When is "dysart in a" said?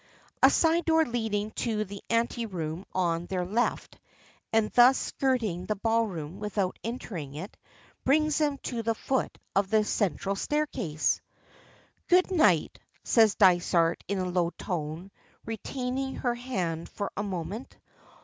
13.35-14.25